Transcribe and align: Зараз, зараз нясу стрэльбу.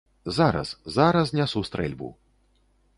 Зараз, 0.37 0.69
зараз 0.95 1.33
нясу 1.39 1.65
стрэльбу. 1.71 2.09